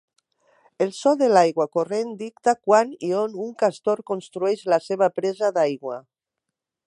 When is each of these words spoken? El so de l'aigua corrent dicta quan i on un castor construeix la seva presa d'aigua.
El 0.85 0.93
so 0.99 1.11
de 1.19 1.27
l'aigua 1.33 1.67
corrent 1.77 2.15
dicta 2.21 2.55
quan 2.69 2.97
i 3.09 3.13
on 3.19 3.37
un 3.45 3.53
castor 3.63 4.03
construeix 4.13 4.67
la 4.75 4.79
seva 4.87 5.11
presa 5.19 5.55
d'aigua. 5.59 6.01